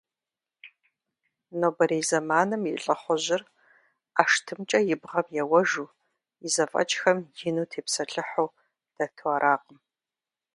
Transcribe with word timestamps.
Нобэрей 1.59 2.03
зэманым 2.09 2.61
и 2.71 2.73
лӏыхъужьыр 2.83 3.41
ӏэштӏымкӏэ 4.15 4.79
и 4.93 4.95
бгъэм 5.01 5.27
еуэжу, 5.41 5.87
и 6.45 6.49
зэфӏэкӏхэм 6.53 7.19
ину 7.47 7.65
тепсэлъыхьу 7.71 8.47
дэту 8.95 9.25
аракъым. 9.35 9.79